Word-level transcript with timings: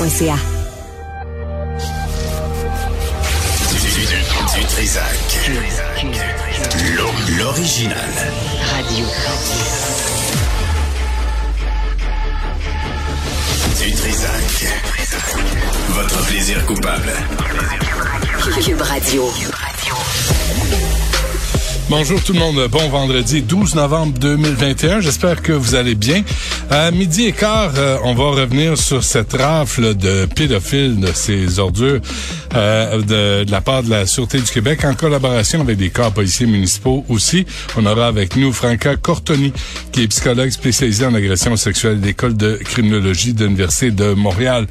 cube.ca. 0.00 0.36
Du 4.54 4.64
Trisac. 4.64 5.50
L'original. 7.38 7.96
Radio. 8.72 9.06
Du 13.78 13.92
Trisac. 13.92 14.66
Votre 15.90 16.26
plaisir 16.26 16.64
coupable. 16.64 17.12
Cube 18.62 18.80
Radio. 18.80 19.30
Bonjour 21.90 22.22
tout 22.22 22.32
le 22.32 22.38
monde, 22.38 22.68
bon 22.70 22.88
vendredi 22.88 23.42
12 23.42 23.74
novembre 23.74 24.16
2021, 24.16 25.00
j'espère 25.00 25.42
que 25.42 25.50
vous 25.50 25.74
allez 25.74 25.96
bien. 25.96 26.22
À 26.70 26.92
midi 26.92 27.26
et 27.26 27.32
quart, 27.32 27.72
euh, 27.76 27.98
on 28.04 28.14
va 28.14 28.30
revenir 28.30 28.78
sur 28.78 29.02
cette 29.02 29.32
rafle 29.32 29.96
de 29.96 30.26
pédophiles, 30.26 31.00
de 31.00 31.08
ces 31.12 31.58
ordures 31.58 32.00
euh, 32.54 33.02
de, 33.02 33.44
de, 33.44 33.50
la 33.50 33.60
part 33.60 33.82
de 33.82 33.90
la 33.90 34.06
Sûreté 34.06 34.38
du 34.38 34.48
Québec, 34.48 34.84
en 34.84 34.94
collaboration 34.94 35.62
avec 35.62 35.78
des 35.78 35.90
corps 35.90 36.12
policiers 36.12 36.46
municipaux 36.46 37.04
aussi. 37.08 37.44
On 37.76 37.84
aura 37.84 38.06
avec 38.06 38.36
nous 38.36 38.52
Franca 38.52 38.94
Cortoni, 38.94 39.52
qui 39.90 40.04
est 40.04 40.08
psychologue 40.08 40.50
spécialisée 40.50 41.06
en 41.06 41.14
agression 41.14 41.56
sexuelle 41.56 42.00
de 42.00 42.06
l'École 42.06 42.36
de 42.36 42.60
criminologie 42.62 43.34
de 43.34 43.46
l'Université 43.46 43.90
de 43.90 44.14
Montréal. 44.14 44.68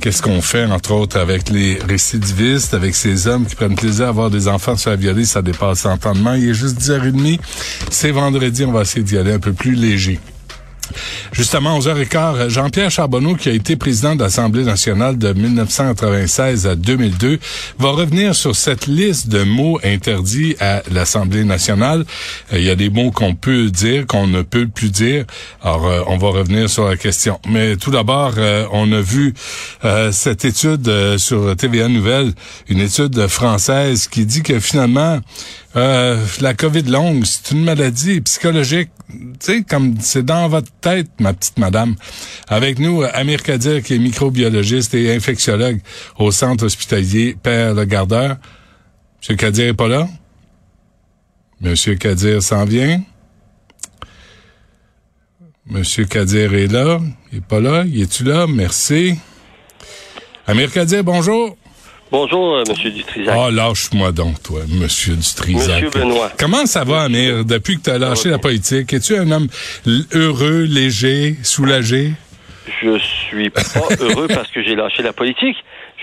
Qu'est-ce 0.00 0.22
qu'on 0.22 0.40
fait, 0.40 0.64
entre 0.64 0.92
autres, 0.92 1.18
avec 1.18 1.50
les 1.50 1.78
récidivistes, 1.86 2.72
avec 2.72 2.94
ces 2.94 3.26
hommes 3.26 3.44
qui 3.44 3.54
prennent 3.54 3.74
plaisir 3.74 4.06
à 4.06 4.08
avoir 4.08 4.30
des 4.30 4.48
enfants 4.48 4.74
se 4.74 4.84
faire 4.84 4.96
violer, 4.96 5.26
ça 5.26 5.42
dépasse 5.42 5.84
l'entendement. 5.84 6.32
Il 6.32 6.48
est 6.48 6.54
juste 6.54 6.80
10h30. 6.80 7.38
C'est 7.90 8.10
vendredi, 8.10 8.64
on 8.64 8.72
va 8.72 8.80
essayer 8.80 9.02
d'y 9.02 9.18
aller 9.18 9.32
un 9.32 9.38
peu 9.38 9.52
plus 9.52 9.74
léger. 9.74 10.18
Justement, 11.32 11.78
11h15, 11.78 12.48
Jean-Pierre 12.48 12.90
Charbonneau, 12.90 13.34
qui 13.34 13.48
a 13.48 13.52
été 13.52 13.76
président 13.76 14.14
de 14.14 14.22
l'Assemblée 14.22 14.64
nationale 14.64 15.18
de 15.18 15.32
1996 15.32 16.66
à 16.66 16.74
2002, 16.74 17.38
va 17.78 17.90
revenir 17.90 18.34
sur 18.34 18.54
cette 18.56 18.86
liste 18.86 19.28
de 19.28 19.42
mots 19.42 19.80
interdits 19.84 20.56
à 20.60 20.82
l'Assemblée 20.90 21.44
nationale. 21.44 22.04
Euh, 22.52 22.58
il 22.58 22.64
y 22.64 22.70
a 22.70 22.76
des 22.76 22.90
mots 22.90 23.10
qu'on 23.10 23.34
peut 23.34 23.70
dire, 23.70 24.06
qu'on 24.06 24.26
ne 24.26 24.42
peut 24.42 24.66
plus 24.66 24.90
dire. 24.90 25.24
Alors, 25.62 25.86
euh, 25.86 26.02
on 26.06 26.18
va 26.18 26.28
revenir 26.28 26.68
sur 26.68 26.88
la 26.88 26.96
question. 26.96 27.38
Mais 27.48 27.76
tout 27.76 27.90
d'abord, 27.90 28.34
euh, 28.38 28.66
on 28.72 28.90
a 28.92 29.00
vu 29.00 29.34
cette 30.12 30.44
étude 30.44 31.16
sur 31.18 31.56
TVA 31.56 31.88
Nouvelle, 31.88 32.32
une 32.68 32.80
étude 32.80 33.26
française 33.28 34.08
qui 34.08 34.26
dit 34.26 34.42
que 34.42 34.60
finalement, 34.60 35.20
la 35.74 36.54
COVID 36.54 36.82
longue, 36.82 37.24
c'est 37.24 37.52
une 37.52 37.64
maladie 37.64 38.20
psychologique 38.20 38.90
tu 39.10 39.18
sais, 39.40 39.62
comme 39.62 39.96
c'est 40.00 40.24
dans 40.24 40.48
votre 40.48 40.70
tête, 40.80 41.08
ma 41.18 41.32
petite 41.32 41.58
madame. 41.58 41.96
Avec 42.48 42.78
nous, 42.78 43.02
Amir 43.12 43.42
Kadir, 43.42 43.82
qui 43.82 43.94
est 43.94 43.98
microbiologiste 43.98 44.94
et 44.94 45.14
infectiologue 45.14 45.80
au 46.18 46.30
centre 46.30 46.64
hospitalier 46.64 47.36
Père 47.40 47.74
Le 47.74 47.84
Gardeur. 47.84 48.36
Monsieur 49.18 49.36
Kadir 49.36 49.66
est 49.68 49.74
pas 49.74 49.88
là? 49.88 50.08
Monsieur 51.60 51.94
Kadir 51.96 52.42
s'en 52.42 52.64
vient? 52.64 53.02
Monsieur 55.66 56.04
Kadir 56.04 56.54
est 56.54 56.66
là? 56.66 57.00
Il 57.32 57.38
est 57.38 57.44
pas 57.44 57.60
là? 57.60 57.84
Il 57.86 58.00
est-tu 58.02 58.24
là? 58.24 58.46
Merci. 58.46 59.18
Amir 60.46 60.72
Kadir, 60.72 61.04
bonjour. 61.04 61.56
Bonjour, 62.10 62.56
euh, 62.56 62.64
Monsieur 62.68 62.90
Dutrisac. 62.90 63.36
Ah, 63.38 63.50
lâche-moi 63.52 64.10
donc, 64.10 64.42
toi, 64.42 64.62
Monsieur 64.68 65.14
Dutrisac. 65.14 65.84
Monsieur 65.84 65.90
Benoît. 65.90 66.32
Comment 66.36 66.66
ça 66.66 66.82
va, 66.82 67.02
Amir, 67.02 67.44
depuis 67.44 67.78
que 67.78 67.82
tu 67.82 67.90
as 67.90 67.98
lâché 67.98 68.30
la 68.30 68.38
politique? 68.38 68.92
Es-tu 68.92 69.16
un 69.16 69.30
homme 69.30 69.46
heureux, 70.12 70.64
léger, 70.68 71.36
soulagé? 71.44 72.12
Je 72.82 72.98
suis 72.98 73.50
pas 73.50 73.62
heureux 74.00 74.26
parce 74.26 74.50
que 74.50 74.60
j'ai 74.62 74.74
lâché 74.74 75.04
la 75.04 75.12
politique. 75.12 75.56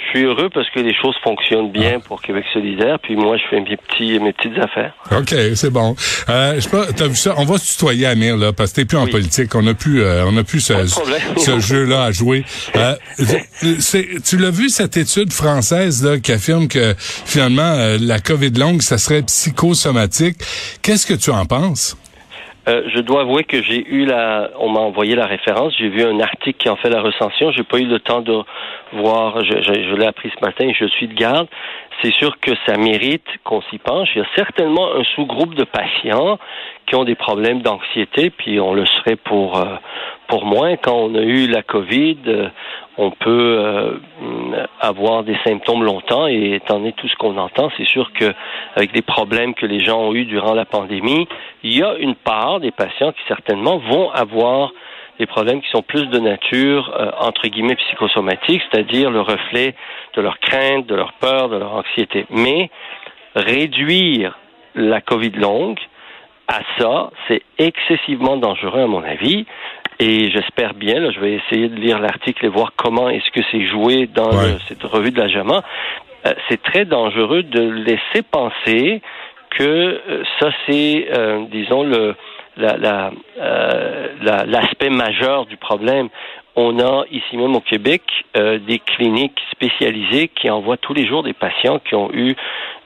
Je 0.08 0.20
suis 0.20 0.26
heureux 0.26 0.50
parce 0.54 0.70
que 0.70 0.80
les 0.80 0.94
choses 0.94 1.16
fonctionnent 1.24 1.72
bien 1.72 2.00
pour 2.00 2.22
Québec 2.22 2.46
solidaire, 2.54 2.98
puis 3.00 3.16
moi, 3.16 3.36
je 3.38 3.44
fais 3.50 3.60
mes, 3.60 3.78
petits, 3.78 4.20
mes 4.20 4.32
petites 4.32 4.58
affaires. 4.58 4.94
OK, 5.12 5.36
c'est 5.56 5.70
bon. 5.70 5.96
Euh, 6.30 6.56
je 6.56 6.62
sais 6.62 6.70
pas, 6.70 6.86
t'as 6.96 7.08
vu 7.08 7.16
ça? 7.16 7.34
On 7.38 7.46
va 7.46 7.58
se 7.58 7.74
tutoyer, 7.74 8.06
Amir, 8.06 8.38
là, 8.38 8.54
parce 8.54 8.72
que 8.72 8.78
t'es 8.78 8.86
plus 8.86 8.98
en 8.98 9.08
politique. 9.08 9.54
On 9.56 9.64
n'a 9.64 9.74
plus, 9.74 10.02
euh, 10.02 10.26
on 10.26 10.38
a 10.38 10.44
plus 10.44 10.62
ce, 10.62 10.74
ce 11.38 11.60
jeu-là 11.60 12.06
à 12.06 12.12
jouer. 12.12 12.46
Euh, 12.76 12.96
tu 14.26 14.38
l'as 14.38 14.52
vu, 14.52 14.70
cette 14.70 14.96
étude 14.96 15.34
française 15.34 16.04
là, 16.06 16.20
qui 16.20 16.32
affirme 16.32 16.68
que, 16.68 16.96
finalement, 16.98 17.62
euh, 17.64 17.98
la 18.00 18.20
COVID 18.20 18.52
longue, 18.52 18.82
ça 18.82 18.98
serait 18.98 19.24
psychosomatique. 19.24 20.38
Qu'est-ce 20.82 21.06
que 21.06 21.16
tu 21.16 21.32
en 21.32 21.46
penses? 21.46 21.98
Euh, 22.68 22.84
je 22.94 23.00
dois 23.00 23.22
avouer 23.22 23.46
que 23.46 23.62
j'ai 23.64 23.88
eu 23.88 24.06
la, 24.06 24.52
on 24.60 24.70
m'a 24.70 24.82
envoyé 24.82 25.16
la 25.16 25.26
référence, 25.26 25.74
j'ai 25.78 25.88
vu 25.88 26.04
un 26.04 26.20
article 26.20 26.58
qui 26.58 26.70
en 26.70 26.76
fait 26.76 26.90
la 26.90 27.02
recension, 27.02 27.52
j'ai 27.52 27.64
pas 27.64 27.80
eu 27.80 27.86
le 27.86 28.00
temps 28.00 28.22
de 28.22 28.42
voir, 28.94 29.44
je, 29.46 29.62
je, 29.62 29.74
je 29.74 29.96
l'ai 29.96 30.06
appris 30.06 30.30
ce 30.38 30.46
matin 30.46 30.70
je 30.78 30.86
suis 30.86 31.08
de 31.08 31.14
garde. 31.14 31.48
C'est 32.02 32.14
sûr 32.14 32.40
que 32.40 32.52
ça 32.68 32.78
mérite 32.78 33.26
qu'on 33.44 33.62
s'y 33.64 33.80
penche. 33.80 34.10
Il 34.16 34.20
y 34.20 34.22
a 34.22 34.28
certainement 34.36 34.94
un 34.96 35.04
sous-groupe 35.16 35.56
de 35.56 35.64
patients 35.64 36.38
qui 36.86 36.96
ont 36.96 37.04
des 37.04 37.16
problèmes 37.16 37.62
d'anxiété, 37.62 38.30
puis 38.30 38.60
on 38.60 38.74
le 38.74 38.86
serait 38.86 39.16
pour 39.16 39.58
euh, 39.58 39.76
pour 40.28 40.46
moins 40.46 40.76
quand 40.78 40.96
on 40.96 41.16
a 41.16 41.22
eu 41.22 41.48
la 41.48 41.64
COVID, 41.64 42.18
euh, 42.28 42.50
on 42.98 43.12
peut 43.12 43.58
euh, 43.60 43.98
avoir 44.80 45.24
des 45.24 45.38
symptômes 45.46 45.84
longtemps 45.84 46.28
et 46.28 46.56
étant 46.56 46.80
donné 46.80 46.94
tout 46.94 47.08
ce 47.08 47.16
qu'on 47.16 47.38
entend, 47.38 47.70
c'est 47.78 47.88
sûr 47.88 48.12
que 48.14 48.34
avec 48.76 48.94
les 48.94 49.02
problèmes 49.02 49.54
que 49.54 49.66
les 49.66 49.80
gens 49.80 50.00
ont 50.00 50.14
eu 50.14 50.26
durant 50.26 50.54
la 50.54 50.66
pandémie, 50.66 51.28
il 51.64 51.78
y 51.78 51.84
a 51.84 51.96
une 51.96 52.16
part 52.16 52.60
des 52.60 52.72
patients 52.72 53.12
qui 53.12 53.22
certainement 53.28 53.78
vont 53.78 54.10
avoir 54.12 54.72
des 55.20 55.26
problèmes 55.26 55.62
qui 55.62 55.70
sont 55.70 55.82
plus 55.82 56.06
de 56.08 56.20
nature 56.20 56.94
euh, 56.98 57.12
entre 57.20 57.48
guillemets 57.48 57.76
psychosomatique, 57.76 58.62
c'est-à-dire 58.70 59.10
le 59.10 59.22
reflet 59.22 59.76
de 60.16 60.22
leur 60.22 60.40
crainte, 60.40 60.86
de 60.88 60.96
leur 60.96 61.14
peur, 61.14 61.50
de 61.50 61.58
leur 61.58 61.74
anxiété. 61.74 62.26
Mais 62.30 62.70
réduire 63.36 64.38
la 64.76 65.02
COVID 65.02 65.32
longue 65.32 65.80
à 66.48 66.60
ça, 66.80 67.12
c'est 67.28 67.42
excessivement 67.58 68.38
dangereux 68.38 68.82
à 68.82 68.88
mon 68.88 69.04
avis. 69.04 69.46
Et 70.00 70.30
j'espère 70.30 70.76
bien, 70.76 71.00
là, 71.00 71.12
je 71.12 71.20
vais 71.20 71.34
essayer 71.34 71.70
de 71.70 71.76
lire 71.76 72.00
l'article 72.00 72.46
et 72.46 72.50
voir 72.50 72.74
comment 72.76 73.10
est-ce 73.10 73.32
que 73.32 73.42
c'est 73.52 73.66
joué 73.66 74.08
dans 74.08 74.32
cette 74.68 74.84
revue 74.84 75.12
de 75.12 75.20
la 75.20 75.28
JAMA. 75.28 75.64
Euh, 76.26 76.34
c'est 76.50 76.62
très 76.62 76.86
dangereux 76.86 77.44
de 77.44 77.62
laisser 77.62 78.22
penser 78.30 79.02
que 79.52 79.64
euh, 79.64 80.24
ça 80.40 80.52
c'est, 80.68 81.08
euh, 81.12 81.46
disons, 81.52 81.84
le 81.84 82.16
l'aspect 82.58 84.90
majeur 84.90 85.46
du 85.46 85.58
problème. 85.58 86.10
On 86.56 86.80
a 86.80 87.04
ici 87.12 87.38
même 87.38 87.56
au 87.56 87.62
Québec 87.62 88.02
des 88.34 88.80
cliniques 88.80 89.40
spécialisées 89.52 90.30
qui 90.30 90.50
envoient 90.50 90.78
tous 90.78 90.94
les 90.94 91.06
jours 91.06 91.22
des 91.22 91.34
patients 91.34 91.80
qui 91.80 91.94
ont 91.94 92.10
eu 92.12 92.36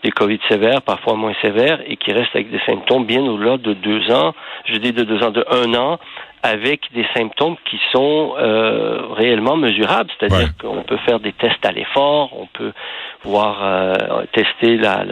des 0.03 0.11
COVID 0.11 0.39
sévères, 0.49 0.81
parfois 0.81 1.15
moins 1.15 1.33
sévères, 1.41 1.79
et 1.85 1.95
qui 1.95 2.11
restent 2.11 2.35
avec 2.35 2.51
des 2.51 2.59
symptômes 2.65 3.05
bien 3.05 3.21
au-delà 3.21 3.57
de 3.57 3.73
deux 3.73 4.11
ans, 4.11 4.33
je 4.65 4.75
dis 4.77 4.91
de 4.91 5.03
deux 5.03 5.23
ans, 5.23 5.31
de 5.31 5.45
un 5.49 5.73
an, 5.75 5.99
avec 6.43 6.91
des 6.93 7.05
symptômes 7.15 7.55
qui 7.69 7.79
sont 7.91 8.33
euh, 8.37 9.07
réellement 9.11 9.57
mesurables, 9.57 10.09
c'est-à-dire 10.19 10.49
qu'on 10.59 10.83
peut 10.83 10.97
faire 11.05 11.19
des 11.19 11.33
tests 11.33 11.65
à 11.65 11.71
l'effort, 11.71 12.31
on 12.35 12.47
peut 12.47 12.73
voir 13.23 13.59
euh, 13.61 14.23
tester 14.33 14.77
la, 14.77 15.03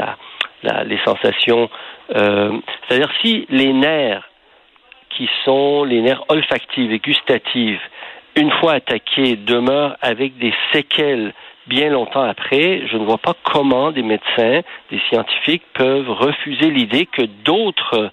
la, 0.64 0.84
les 0.84 1.00
sensations. 1.06 1.70
Euh, 2.16 2.58
c'est-à-dire 2.88 3.12
si 3.22 3.46
les 3.50 3.74
nerfs 3.74 4.29
qui 5.10 5.30
sont 5.46 5.84
les 5.84 6.02
nerfs 6.02 6.24
olfactifs 6.30 6.92
et 6.92 7.00
gustatifs, 7.00 7.82
une 8.36 8.52
fois 8.52 8.74
attaqués, 8.74 9.36
demeurent 9.36 9.98
avec 10.02 10.38
des 10.38 10.54
séquelles 10.72 11.34
bien 11.68 11.90
longtemps 11.90 12.24
après, 12.24 12.88
je 12.88 12.98
ne 12.98 13.06
vois 13.06 13.20
pas 13.20 13.36
comment 13.44 13.92
des 13.92 14.02
médecins, 14.02 14.62
des 14.90 15.00
scientifiques 15.08 15.64
peuvent 15.74 16.10
refuser 16.10 16.72
l'idée 16.72 17.06
que 17.06 17.22
d'autres 17.22 18.12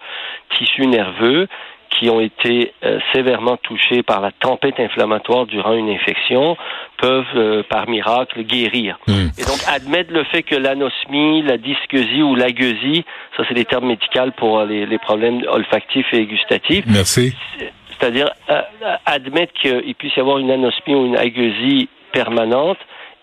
tissus 0.51 0.87
nerveux 0.87 1.49
qui 1.91 2.11
ont 2.11 2.21
été 2.21 2.73
euh, 2.85 2.99
sévèrement 3.13 3.57
touchés 3.57 4.03
par 4.03 4.21
la 4.21 4.33
tempête 4.33 4.79
inflammatoire 4.79 5.47
durant 5.47 5.73
une 5.75 5.89
infection 5.89 6.57
peuvent, 6.99 7.25
euh, 7.35 7.63
par 7.69 7.89
miracle, 7.89 8.43
guérir. 8.43 8.99
Hmm. 9.07 9.29
Et 9.39 9.45
donc, 9.45 9.59
admettre 9.67 10.13
le 10.13 10.25
fait 10.25 10.43
que 10.43 10.55
l'anosmie, 10.55 11.43
la 11.43 11.59
dysquesie 11.59 12.23
ou 12.23 12.35
l'agueusie, 12.35 13.05
ça 13.37 13.45
c'est 13.49 13.55
des 13.55 13.65
termes 13.65 13.87
médicaux 13.87 14.31
pour 14.37 14.61
euh, 14.61 14.67
les, 14.67 14.87
les, 14.87 14.99
problèmes 14.99 15.43
olfactifs 15.49 16.13
et 16.13 16.27
gustatifs. 16.27 16.85
Merci. 16.87 17.35
C'est-à-dire 17.99 18.29
admettre 19.07 19.55
qu'il 19.55 19.95
puisse 19.95 20.15
y 20.17 20.21
avoir 20.21 20.39
une 20.39 20.51
anosmie 20.51 20.95
ou 20.95 21.07
une 21.07 21.17
agueusie 21.17 21.89
permanente, 22.13 22.79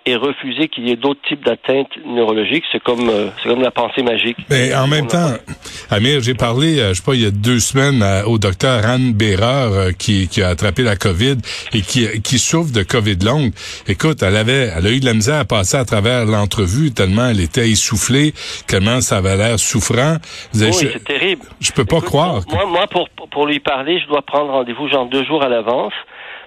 et 0.05 0.15
refuser 0.15 0.67
qu'il 0.67 0.87
y 0.87 0.91
ait 0.91 0.97
d'autres 0.97 1.21
types 1.27 1.43
d'atteintes 1.45 1.91
neurologiques, 2.05 2.65
c'est 2.71 2.81
comme 2.83 3.09
euh, 3.09 3.29
c'est 3.41 3.49
comme 3.49 3.61
la 3.61 3.71
pensée 3.71 4.03
magique. 4.03 4.37
Mais 4.49 4.73
en 4.75 4.87
même 4.87 5.07
temps, 5.07 5.31
Amir, 5.89 6.19
j'ai 6.21 6.33
parlé, 6.33 6.79
euh, 6.79 6.89
je 6.89 6.95
sais 6.95 7.03
pas, 7.03 7.15
il 7.15 7.21
y 7.21 7.25
a 7.25 7.31
deux 7.31 7.59
semaines 7.59 8.03
au 8.25 8.37
docteur 8.37 8.85
Anne 8.85 9.13
Bérard 9.13 9.71
euh, 9.71 9.91
qui, 9.91 10.27
qui 10.27 10.41
a 10.41 10.49
attrapé 10.49 10.83
la 10.83 10.95
COVID 10.95 11.37
et 11.73 11.81
qui, 11.81 12.21
qui 12.21 12.37
souffre 12.37 12.73
de 12.73 12.83
COVID 12.83 13.17
longue. 13.23 13.51
Écoute, 13.87 14.23
elle 14.23 14.35
avait, 14.35 14.71
elle 14.75 14.87
a 14.87 14.91
eu 14.91 14.99
de 14.99 15.05
la 15.05 15.13
misère 15.13 15.39
à 15.39 15.45
passer 15.45 15.77
à 15.77 15.85
travers 15.85 16.25
l'entrevue 16.25 16.91
tellement 16.91 17.29
elle 17.29 17.39
était 17.39 17.69
essoufflée, 17.69 18.33
tellement 18.67 18.99
ça 18.99 19.17
avait 19.17 19.37
l'air 19.37 19.57
souffrant. 19.57 20.17
oui, 20.53 20.73
c'est 20.73 21.03
terrible. 21.03 21.43
Je 21.59 21.71
peux 21.71 21.85
pas 21.85 22.01
croire. 22.01 22.41
Moi, 22.49 22.65
moi, 22.65 22.87
pour 22.87 23.09
pour 23.31 23.47
lui 23.47 23.59
parler, 23.59 23.99
je 23.99 24.07
dois 24.07 24.21
prendre 24.21 24.51
rendez-vous 24.51 24.87
genre 24.89 25.07
deux 25.07 25.23
jours 25.23 25.43
à 25.43 25.49
l'avance 25.49 25.93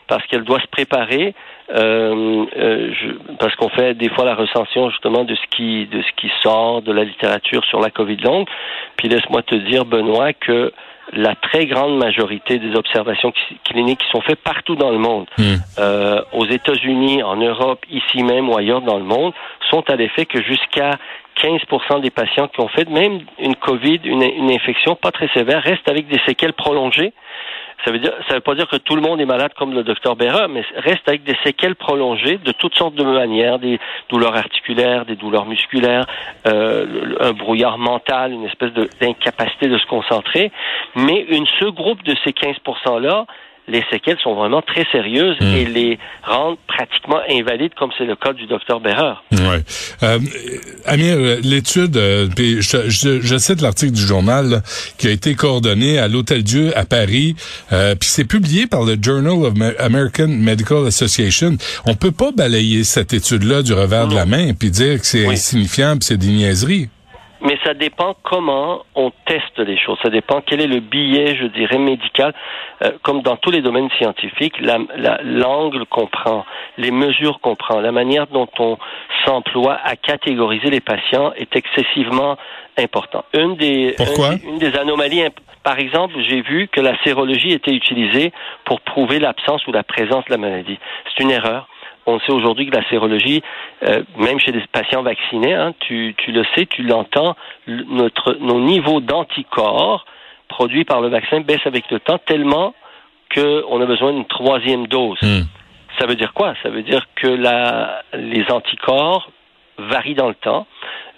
parce 0.08 0.26
qu'elle 0.26 0.44
doit 0.44 0.61
se 0.61 0.67
préparer 0.69 1.35
euh, 1.70 2.47
euh, 2.56 2.93
je, 2.93 3.35
parce 3.38 3.55
qu'on 3.56 3.69
fait 3.69 3.94
des 3.94 4.08
fois 4.08 4.25
la 4.25 4.35
recension 4.37 4.88
justement 4.91 5.25
de 5.25 5.35
ce 5.35 5.47
qui 5.50 5.87
de 5.87 6.00
ce 6.00 6.12
qui 6.17 6.31
sort 6.43 6.82
de 6.82 6.93
la 6.93 7.05
littérature 7.05 7.64
sur 7.64 7.81
la 7.81 7.91
COVID 7.91 8.19
longue. 8.19 8.47
Puis 8.97 9.08
laisse-moi 9.08 9.43
te 9.43 9.55
dire, 9.55 9.85
Benoît, 9.85 10.32
que 10.32 10.73
la 11.12 11.35
très 11.35 11.67
grande 11.67 11.99
majorité 11.99 12.58
des 12.58 12.75
observations 12.76 13.32
cliniques 13.64 14.00
qui 14.00 14.11
sont 14.11 14.20
faites 14.20 14.43
partout 14.43 14.75
dans 14.75 14.91
le 14.91 14.99
monde, 14.99 15.26
Hmm. 15.38 15.56
euh, 15.79 16.20
aux 16.32 16.47
États-Unis, 16.47 17.23
en 17.23 17.37
Europe, 17.37 17.85
ici 17.91 18.23
même 18.23 18.49
ou 18.49 18.56
ailleurs 18.56 18.82
dans 18.82 18.99
le 18.99 19.05
monde, 19.05 19.32
sont 19.70 19.88
à 19.88 19.97
l'effet 19.97 20.26
que 20.26 20.43
jusqu'à 20.43 20.91
15% 21.43 22.00
des 22.00 22.11
patients 22.11 22.49
qui 22.49 22.61
ont 22.61 22.69
fait 22.69 22.88
même 22.88 23.20
une 23.38 23.55
COVID, 23.56 24.00
une, 24.05 24.23
une 24.23 24.50
infection 24.50 24.97
pas 24.97 25.12
très 25.12 25.29
sévère, 25.29 25.62
restent 25.62 25.88
avec 25.88 26.08
des 26.08 26.20
séquelles 26.26 26.55
prolongées. 26.55 27.12
Ça 27.84 27.93
veut 27.93 27.99
dire, 27.99 28.12
ça 28.28 28.34
veut 28.34 28.40
pas 28.40 28.55
dire 28.55 28.67
que 28.69 28.76
tout 28.76 28.96
le 28.96 29.02
monde 29.02 29.20
est 29.20 29.26
malade 29.26 29.52
comme 29.56 29.73
le 29.73 29.84
docteur 29.84 30.17
Béra, 30.17 30.49
mais 30.49 30.64
reste 30.76 31.06
avec 31.08 31.23
des 31.23 31.37
séquelles 31.44 31.76
prolongées 31.76 32.38
de 32.38 32.50
toutes 32.52 32.75
sortes 32.75 32.94
de 32.94 33.05
manières, 33.05 33.58
des 33.58 33.78
douleurs 34.08 34.34
articulaires, 34.34 35.05
des 35.05 35.14
douleurs 35.14 35.46
musculaires, 35.46 36.06
euh, 36.49 37.14
un 37.20 37.32
brouillard 37.32 37.78
mental, 37.78 38.32
une 38.32 38.44
espèce 38.44 38.73
de- 38.73 38.88
d'incapacité 39.00 39.69
de 39.69 39.78
se 39.78 39.87
concentrer. 39.87 40.50
Mais 40.96 41.26
une, 41.28 41.46
ce 41.61 41.67
groupe 41.67 42.02
de 42.02 42.14
ces 42.25 42.32
15% 42.32 42.99
là, 43.00 43.26
les 43.69 43.83
séquelles 43.91 44.19
sont 44.23 44.35
vraiment 44.35 44.63
très 44.63 44.85
sérieuses 44.93 45.37
Mm. 45.41 45.45
et 45.55 45.65
les 45.67 45.99
rendent 46.23 46.57
pratiquement 46.69 47.21
invalides, 47.31 47.73
comme 47.79 47.91
c'est 47.99 48.05
le 48.05 48.17
cas 48.17 48.33
du 48.33 48.47
docteur 48.47 48.81
Béra. 48.81 49.23
Ouais. 49.33 49.63
Euh, 50.03 50.19
Amir, 50.87 51.17
euh, 51.17 51.41
l'étude, 51.43 51.97
euh, 51.97 52.29
je, 52.37 52.89
je, 52.89 53.21
je 53.21 53.39
cite 53.39 53.61
l'article 53.61 53.93
du 53.93 54.03
journal 54.03 54.49
là, 54.49 54.63
qui 54.99 55.09
a 55.09 55.11
été 55.11 55.35
coordonné 55.35 55.99
à 55.99 56.09
l'Hôtel 56.09 56.43
Dieu 56.43 56.77
à 56.77 56.85
Paris, 56.85 57.35
euh, 57.73 57.95
puis 57.95 58.09
c'est 58.09 58.25
publié 58.25 58.67
par 58.67 58.85
le 58.85 58.97
Journal 59.01 59.33
of 59.45 59.55
American 59.81 60.29
Medical 60.29 60.87
Association. 60.87 61.57
On 61.87 61.95
peut 61.95 62.13
pas 62.13 62.31
balayer 62.33 62.85
cette 62.85 63.13
étude-là 63.13 63.63
du 63.63 63.73
revers 63.73 64.09
de 64.09 64.15
la 64.15 64.27
main 64.27 64.53
puis 64.55 64.71
dire 64.71 65.01
que 65.01 65.07
c'est 65.07 65.27
Oui. 65.27 65.35
insignifiant, 65.35 65.93
puis 65.97 66.05
c'est 66.07 66.17
des 66.17 66.29
niaiseries. 66.29 66.89
Mais 67.43 67.59
ça 67.65 67.75
dépend 67.75 68.15
comment 68.23 68.83
on 68.94 69.11
teste 69.27 69.59
les 69.59 69.77
choses. 69.79 69.99
Ça 70.03 70.09
dépend 70.09 70.41
quel 70.41 70.61
est 70.62 70.67
le 70.67 70.81
billet, 70.81 71.37
je 71.37 71.47
dirais, 71.47 71.79
médical. 71.79 72.33
Euh, 72.83 72.93
comme 73.03 73.21
dans 73.23 73.37
tous 73.37 73.50
les 73.50 73.61
domaines 73.61 73.91
scientifiques, 73.99 74.59
la- 74.61 74.79
la- 74.97 75.21
l'angle 75.23 75.85
qu'on 75.87 76.06
prend, 76.06 76.47
les 76.79 76.91
mesures 76.91 77.41
qu'on 77.41 77.55
prend, 77.55 77.81
la 77.81 77.93
manière 77.93 78.27
dont 78.29 78.49
on 78.59 78.79
s'emploie 79.25 79.79
à 79.85 79.97
catégoriser 79.97 80.71
les 80.71 80.81
patients 80.81 81.33
est 81.37 81.55
excessivement 81.55 82.37
important. 82.79 83.25
Une 83.35 83.56
des, 83.56 83.94
Pourquoi? 83.97 84.31
une 84.44 84.59
des 84.59 84.75
anomalies, 84.77 85.23
par 85.62 85.79
exemple, 85.79 86.15
j'ai 86.21 86.41
vu 86.43 86.69
que 86.69 86.81
la 86.81 86.97
sérologie 87.05 87.53
était 87.53 87.73
utilisée 87.75 88.32
pour 88.65 88.81
prouver 88.81 89.19
l'absence 89.19 89.67
ou 89.67 89.73
la 89.73 89.82
présence 89.82 90.25
de 90.27 90.31
la 90.31 90.39
maladie. 90.39 90.79
C'est 91.17 91.23
une 91.23 91.31
erreur. 91.31 91.69
On 92.06 92.20
sait 92.20 92.32
aujourd'hui 92.32 92.70
que 92.70 92.76
la 92.76 92.88
sérologie, 92.88 93.43
euh, 93.82 94.03
même 94.17 94.38
chez 94.38 94.53
des 94.53 94.62
patients 94.73 95.03
vaccinés, 95.03 95.55
hein, 95.55 95.75
tu, 95.81 96.14
tu 96.17 96.31
le 96.32 96.44
sais, 96.55 96.67
tu 96.67 96.82
l'entends, 96.82 97.37
notre, 97.67 98.35
nos 98.35 98.61
niveaux 98.61 99.00
d'anticorps 99.00 100.05
produits 100.49 100.85
par 100.85 101.00
le 101.00 101.08
vaccin 101.08 101.41
baissent 101.41 101.67
avec 101.67 101.91
le 101.91 101.99
temps 101.99 102.19
tellement 102.19 102.75
qu'on 103.35 103.81
a 103.81 103.87
besoin 103.87 104.12
d'une 104.12 104.26
troisième 104.26 104.87
dose. 104.87 105.19
Hmm. 105.20 105.43
Ça 105.99 106.06
veut 106.06 106.14
dire 106.14 106.32
quoi? 106.32 106.55
Ça 106.62 106.69
veut 106.69 106.82
dire 106.82 107.06
que 107.17 107.26
la, 107.26 108.03
les 108.14 108.44
anticorps 108.50 109.31
varient 109.79 110.14
dans 110.14 110.29
le 110.29 110.35
temps. 110.35 110.67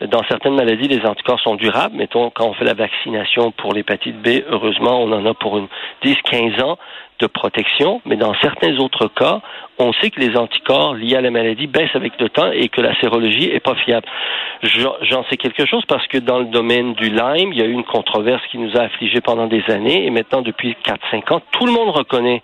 Dans 0.00 0.22
certaines 0.28 0.54
maladies, 0.54 0.86
les 0.86 1.04
anticorps 1.04 1.40
sont 1.40 1.56
durables. 1.56 1.96
Mettons, 1.96 2.30
quand 2.30 2.46
on 2.46 2.54
fait 2.54 2.64
la 2.64 2.74
vaccination 2.74 3.50
pour 3.50 3.72
l'hépatite 3.72 4.16
B, 4.22 4.44
heureusement, 4.48 5.02
on 5.02 5.10
en 5.10 5.26
a 5.26 5.34
pour 5.34 5.58
une 5.58 5.66
10-15 6.04 6.62
ans 6.62 6.78
de 7.18 7.26
protection. 7.26 8.00
Mais 8.04 8.16
dans 8.16 8.32
certains 8.40 8.76
autres 8.78 9.08
cas, 9.08 9.40
on 9.78 9.92
sait 9.94 10.10
que 10.10 10.20
les 10.20 10.36
anticorps 10.36 10.94
liés 10.94 11.16
à 11.16 11.20
la 11.20 11.32
maladie 11.32 11.66
baissent 11.66 11.94
avec 11.94 12.12
le 12.20 12.28
temps 12.28 12.50
et 12.52 12.68
que 12.68 12.80
la 12.80 12.94
sérologie 13.00 13.50
est 13.50 13.60
pas 13.60 13.74
fiable. 13.74 14.06
J'en 14.62 14.94
j'en 15.02 15.24
sais 15.24 15.36
quelque 15.36 15.66
chose 15.66 15.84
parce 15.88 16.06
que 16.06 16.18
dans 16.18 16.38
le 16.38 16.46
domaine 16.46 16.94
du 16.94 17.10
Lyme, 17.10 17.52
il 17.52 17.58
y 17.58 17.62
a 17.62 17.66
eu 17.66 17.72
une 17.72 17.84
controverse 17.84 18.42
qui 18.52 18.58
nous 18.58 18.76
a 18.76 18.82
affligés 18.82 19.20
pendant 19.20 19.46
des 19.46 19.64
années 19.68 20.06
et 20.06 20.10
maintenant, 20.10 20.42
depuis 20.42 20.76
4-5 20.84 21.34
ans, 21.34 21.42
tout 21.50 21.66
le 21.66 21.72
monde 21.72 21.90
reconnaît 21.90 22.42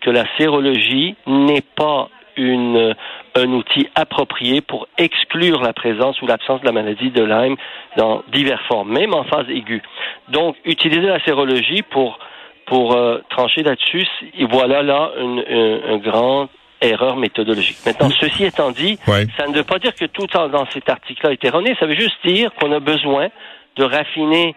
que 0.00 0.10
la 0.10 0.24
sérologie 0.38 1.14
n'est 1.26 1.64
pas 1.76 2.08
une, 2.36 2.94
un 3.36 3.52
outil 3.52 3.86
approprié 3.94 4.60
pour 4.62 4.88
exclure 4.98 5.60
la 5.62 5.72
présence 5.72 6.20
ou 6.22 6.26
l'absence 6.26 6.60
de 6.62 6.66
la 6.66 6.72
maladie 6.72 7.10
de 7.10 7.22
Lyme 7.22 7.56
dans 7.96 8.22
diverses 8.32 8.64
formes, 8.66 8.90
même 8.92 9.12
en 9.14 9.24
phase 9.24 9.46
aiguë. 9.50 9.82
Donc, 10.30 10.56
utiliser 10.64 11.06
la 11.06 11.20
sérologie 11.24 11.82
pour, 11.82 12.18
pour 12.66 12.94
euh, 12.96 13.18
trancher 13.28 13.62
là-dessus, 13.62 14.06
et 14.38 14.46
voilà 14.46 14.82
là 14.82 15.10
une, 15.20 15.44
une, 15.48 15.80
une 15.92 15.98
grande 15.98 16.48
erreur 16.80 17.16
méthodologique. 17.16 17.78
Maintenant, 17.86 18.10
ceci 18.20 18.44
étant 18.44 18.70
dit, 18.70 18.98
Ouais. 19.06 19.26
ça 19.38 19.46
ne 19.46 19.54
veut 19.54 19.64
pas 19.64 19.78
dire 19.78 19.94
que 19.94 20.06
tout 20.06 20.34
en- 20.36 20.48
dans 20.48 20.66
cet 20.72 20.88
article-là 20.88 21.32
est 21.32 21.44
erroné, 21.44 21.76
ça 21.78 21.86
veut 21.86 21.94
juste 21.94 22.16
dire 22.24 22.50
qu'on 22.54 22.72
a 22.72 22.80
besoin 22.80 23.28
de 23.76 23.84
raffiner 23.84 24.54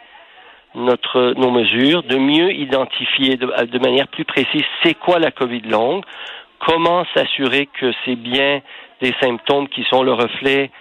notre, 0.75 1.33
nos 1.35 1.51
mesures, 1.51 2.03
de 2.03 2.17
mieux 2.17 2.51
identifier 2.53 3.37
de, 3.37 3.47
de 3.65 3.79
manière 3.79 4.07
plus 4.07 4.23
précise 4.25 4.63
c'est 4.83 4.93
quoi 4.93 5.17
la 5.19 5.31
COVID 5.31 5.61
longue, 5.61 6.03
comment 6.65 7.05
s'assurer 7.13 7.69
que 7.79 7.91
c'est 8.05 8.15
bien 8.15 8.61
des 9.01 9.13
symptômes 9.21 9.67
qui 9.69 9.83
sont 9.89 10.03
le 10.03 10.13
reflet 10.13 10.71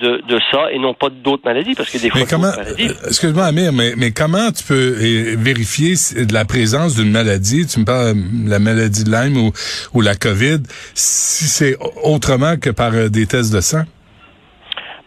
de, 0.00 0.22
de 0.26 0.40
ça 0.50 0.72
et 0.72 0.78
non 0.78 0.94
pas 0.94 1.10
d'autres 1.10 1.42
maladies, 1.44 1.74
parce 1.74 1.90
que 1.90 1.98
des 1.98 2.10
fois, 2.10 2.38
maladies, 2.38 2.88
euh, 2.88 3.08
excuse-moi 3.08 3.44
Amir, 3.44 3.72
mais, 3.72 3.92
mais 3.96 4.10
comment 4.10 4.50
tu 4.50 4.64
peux 4.64 4.74
euh, 4.74 5.34
vérifier 5.36 5.94
la 6.30 6.44
présence 6.44 6.96
d'une 6.96 7.10
maladie, 7.10 7.66
tu 7.66 7.80
me 7.80 7.84
parles 7.84 8.14
de 8.14 8.50
la 8.50 8.58
maladie 8.58 9.04
de 9.04 9.10
Lyme 9.10 9.36
ou, 9.36 9.52
ou 9.92 10.00
la 10.00 10.14
COVID, 10.14 10.62
si 10.94 11.44
c'est 11.44 11.76
autrement 12.02 12.56
que 12.56 12.70
par 12.70 12.94
euh, 12.94 13.08
des 13.08 13.26
tests 13.26 13.52
de 13.52 13.60
sang? 13.60 13.82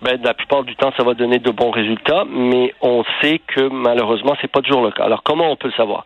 Ben, 0.05 0.21
la 0.23 0.33
plupart 0.35 0.63
du 0.63 0.75
temps, 0.75 0.91
ça 0.95 1.03
va 1.03 1.15
donner 1.15 1.39
de 1.39 1.49
bons 1.51 1.71
résultats, 1.71 2.23
mais 2.29 2.73
on 2.81 3.03
sait 3.21 3.39
que 3.39 3.61
malheureusement, 3.61 4.35
c'est 4.39 4.51
pas 4.51 4.61
toujours 4.61 4.83
le 4.83 4.91
cas. 4.91 5.03
Alors, 5.03 5.23
comment 5.23 5.49
on 5.51 5.55
peut 5.55 5.67
le 5.67 5.73
savoir? 5.73 6.05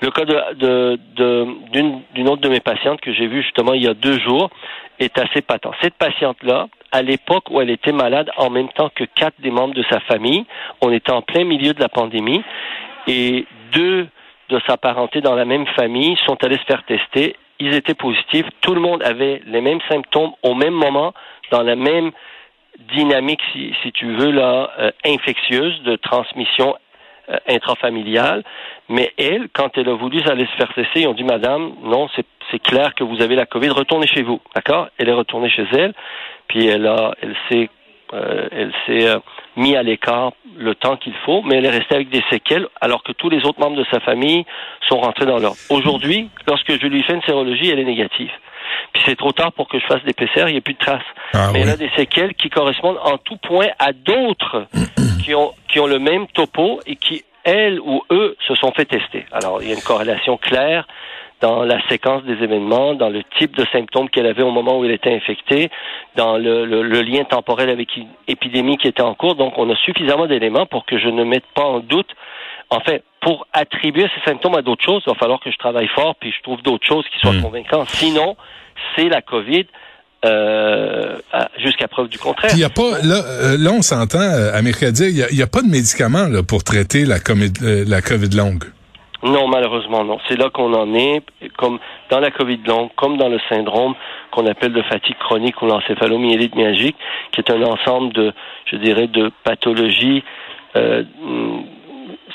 Le 0.00 0.10
cas 0.10 0.24
de, 0.24 0.36
de, 0.54 0.98
de- 1.16 1.46
d'une, 1.72 2.00
d'une 2.14 2.28
autre 2.28 2.42
de 2.42 2.48
mes 2.48 2.60
patientes 2.60 3.00
que 3.00 3.12
j'ai 3.12 3.26
vue 3.26 3.42
justement 3.42 3.74
il 3.74 3.82
y 3.82 3.88
a 3.88 3.94
deux 3.94 4.18
jours 4.20 4.50
est 4.98 5.18
assez 5.18 5.42
patent. 5.42 5.72
Cette 5.82 5.94
patiente-là, 5.94 6.68
à 6.92 7.02
l'époque 7.02 7.50
où 7.50 7.60
elle 7.60 7.70
était 7.70 7.92
malade 7.92 8.30
en 8.36 8.50
même 8.50 8.68
temps 8.68 8.90
que 8.94 9.04
quatre 9.04 9.40
des 9.40 9.50
membres 9.50 9.74
de 9.74 9.84
sa 9.90 10.00
famille, 10.00 10.44
on 10.80 10.92
était 10.92 11.12
en 11.12 11.22
plein 11.22 11.44
milieu 11.44 11.72
de 11.74 11.80
la 11.80 11.88
pandémie 11.88 12.42
et 13.06 13.46
deux 13.72 14.06
de 14.48 14.60
sa 14.66 14.76
parenté 14.76 15.20
dans 15.20 15.34
la 15.34 15.44
même 15.44 15.66
famille 15.68 16.16
sont 16.26 16.42
allés 16.44 16.58
se 16.58 16.64
faire 16.64 16.84
tester. 16.84 17.36
Ils 17.58 17.74
étaient 17.74 17.94
positifs. 17.94 18.46
Tout 18.60 18.74
le 18.74 18.80
monde 18.80 19.02
avait 19.02 19.42
les 19.46 19.60
mêmes 19.60 19.80
symptômes 19.88 20.32
au 20.42 20.54
même 20.54 20.74
moment, 20.74 21.12
dans 21.50 21.62
la 21.62 21.76
même 21.76 22.10
dynamique, 22.94 23.40
si, 23.52 23.74
si 23.82 23.92
tu 23.92 24.06
veux, 24.14 24.30
là, 24.30 24.70
euh, 24.78 24.90
infectieuse 25.04 25.82
de 25.82 25.96
transmission 25.96 26.76
euh, 27.30 27.36
intrafamiliale. 27.48 28.42
Mais 28.88 29.12
elle, 29.16 29.48
quand 29.52 29.78
elle 29.78 29.88
a 29.88 29.94
voulu 29.94 30.20
aller 30.28 30.46
se 30.46 30.56
faire 30.56 30.72
tester, 30.74 31.02
ils 31.02 31.06
ont 31.06 31.14
dit, 31.14 31.22
Madame, 31.22 31.74
non, 31.82 32.08
c'est 32.50 32.58
clair 32.58 32.94
que 32.94 33.04
vous 33.04 33.22
avez 33.22 33.36
la 33.36 33.46
COVID, 33.46 33.68
retournez 33.68 34.08
chez 34.08 34.22
vous. 34.22 34.40
D'accord? 34.54 34.88
Elle 34.98 35.08
est 35.08 35.12
retournée 35.12 35.48
chez 35.48 35.66
elle, 35.72 35.94
puis 36.48 36.66
elle 36.66 36.86
a, 36.86 37.14
elle 37.22 37.36
s'est, 37.48 37.70
euh, 38.14 38.48
elle 38.50 38.72
s'est 38.84 39.08
euh, 39.08 39.20
mis 39.56 39.76
à 39.76 39.84
l'écart 39.84 40.32
le 40.56 40.74
temps 40.74 40.96
qu'il 40.96 41.14
faut, 41.24 41.42
mais 41.42 41.56
elle 41.56 41.66
est 41.66 41.70
restée 41.70 41.94
avec 41.94 42.08
des 42.08 42.22
séquelles, 42.30 42.66
alors 42.80 43.04
que 43.04 43.12
tous 43.12 43.28
les 43.28 43.44
autres 43.44 43.60
membres 43.60 43.76
de 43.76 43.86
sa 43.92 44.00
famille 44.00 44.44
sont 44.88 44.98
rentrés 44.98 45.26
dans 45.26 45.38
l'ordre. 45.38 45.58
Aujourd'hui, 45.68 46.30
lorsque 46.48 46.72
je 46.72 46.86
lui 46.88 47.02
fais 47.04 47.14
une 47.14 47.22
sérologie, 47.22 47.70
elle 47.70 47.78
est 47.78 47.84
négative. 47.84 48.32
Puis 48.92 49.02
c'est 49.06 49.16
trop 49.16 49.32
tard 49.32 49.52
pour 49.52 49.68
que 49.68 49.78
je 49.78 49.86
fasse 49.86 50.02
des 50.04 50.12
PCR, 50.12 50.44
il 50.48 50.52
n'y 50.52 50.58
a 50.58 50.60
plus 50.60 50.74
de 50.74 50.78
traces. 50.78 51.02
Ah 51.34 51.48
mais 51.52 51.60
oui. 51.60 51.64
elle 51.64 51.70
a 51.70 51.76
des 51.76 51.90
séquelles 51.96 52.34
qui 52.34 52.50
correspondent 52.50 52.98
en 53.04 53.18
tout 53.18 53.36
point 53.36 53.68
à 53.78 53.92
d'autres 53.92 54.66
qui 55.24 55.34
ont, 55.34 55.52
qui 55.68 55.80
ont 55.80 55.86
le 55.86 55.98
même 55.98 56.26
topo 56.28 56.80
et 56.86 56.96
qui, 56.96 57.24
elles 57.44 57.80
ou 57.80 58.02
eux, 58.10 58.36
se 58.46 58.54
sont 58.54 58.72
fait 58.72 58.84
tester. 58.86 59.26
Alors, 59.32 59.62
il 59.62 59.68
y 59.68 59.72
a 59.72 59.74
une 59.74 59.82
corrélation 59.82 60.36
claire 60.36 60.86
dans 61.40 61.62
la 61.64 61.80
séquence 61.88 62.22
des 62.24 62.34
événements, 62.34 62.92
dans 62.94 63.08
le 63.08 63.22
type 63.38 63.56
de 63.56 63.64
symptômes 63.72 64.10
qu'elle 64.10 64.26
avait 64.26 64.42
au 64.42 64.50
moment 64.50 64.78
où 64.78 64.84
elle 64.84 64.90
était 64.90 65.14
infectée, 65.14 65.70
dans 66.14 66.36
le, 66.36 66.66
le- 66.66 66.82
le 66.82 67.00
lien 67.00 67.24
temporel 67.24 67.70
avec 67.70 67.96
une 67.96 68.08
épidémie 68.28 68.76
qui 68.76 68.88
était 68.88 69.00
en 69.00 69.14
cours. 69.14 69.36
Donc, 69.36 69.54
on 69.56 69.70
a 69.70 69.76
suffisamment 69.76 70.26
d'éléments 70.26 70.66
pour 70.66 70.84
que 70.84 70.98
je 70.98 71.08
ne 71.08 71.24
mette 71.24 71.46
pas 71.54 71.64
en 71.64 71.80
doute. 71.80 72.10
En 72.70 72.80
fait, 72.80 73.02
pour 73.20 73.46
attribuer 73.52 74.06
ces 74.14 74.30
symptômes 74.30 74.54
à 74.54 74.62
d'autres 74.62 74.84
choses, 74.84 75.02
il 75.06 75.10
va 75.10 75.18
falloir 75.18 75.40
que 75.40 75.50
je 75.50 75.56
travaille 75.58 75.88
fort 75.88 76.14
puis 76.20 76.32
je 76.36 76.42
trouve 76.42 76.62
d'autres 76.62 76.86
choses 76.86 77.04
qui 77.12 77.18
soient 77.18 77.32
Hmm. 77.32 77.42
convaincantes. 77.42 77.90
Sinon, 77.90 78.36
c'est 78.94 79.08
la 79.08 79.22
COVID 79.22 79.66
euh, 80.24 81.16
jusqu'à 81.58 81.88
preuve 81.88 82.08
du 82.08 82.18
contraire. 82.18 82.50
Il 82.54 82.60
y 82.60 82.64
a 82.64 82.70
pas 82.70 82.98
là, 83.02 83.22
euh, 83.26 83.56
là 83.58 83.70
on 83.72 83.82
s'entend 83.82 84.20
euh, 84.20 84.52
Amir 84.54 84.78
Kadir, 84.78 85.08
il 85.08 85.36
y 85.36 85.42
a, 85.42 85.46
pas 85.46 85.62
de 85.62 85.68
médicaments 85.68 86.28
là, 86.28 86.42
pour 86.42 86.62
traiter 86.62 87.04
la 87.04 87.20
COVID, 87.20 87.52
euh, 87.62 87.84
la 87.86 88.02
COVID 88.02 88.36
longue. 88.36 88.64
Non, 89.22 89.48
malheureusement, 89.48 90.02
non. 90.02 90.18
C'est 90.28 90.38
là 90.38 90.48
qu'on 90.48 90.72
en 90.72 90.94
est, 90.94 91.22
comme 91.58 91.78
dans 92.10 92.20
la 92.20 92.30
COVID 92.30 92.60
longue, 92.66 92.88
comme 92.96 93.18
dans 93.18 93.28
le 93.28 93.38
syndrome 93.50 93.94
qu'on 94.30 94.46
appelle 94.46 94.72
de 94.72 94.82
fatigue 94.82 95.18
chronique 95.18 95.60
ou 95.60 95.66
l'encéphalomyélite 95.66 96.54
myalgique, 96.54 96.96
qui 97.32 97.40
est 97.40 97.50
un 97.50 97.62
ensemble 97.62 98.14
de, 98.14 98.32
je 98.70 98.76
dirais, 98.76 99.08
de 99.08 99.30
pathologies, 99.44 100.24
euh, 100.76 101.02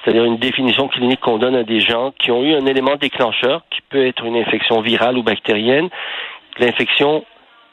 c'est-à-dire 0.06 0.26
une 0.26 0.38
définition 0.38 0.88
clinique 0.88 1.20
qu'on 1.20 1.40
donne 1.40 1.56
à 1.56 1.64
des 1.64 1.80
gens 1.80 2.14
qui 2.20 2.32
ont 2.32 2.44
eu 2.44 2.54
un 2.54 2.66
élément 2.68 2.96
déclencheur, 2.96 3.64
qui 3.72 3.82
peut 3.90 4.06
être 4.06 4.24
une 4.24 4.38
infection 4.38 4.82
virale 4.82 5.18
ou 5.18 5.24
bactérienne. 5.24 5.90
L'infection 6.60 7.26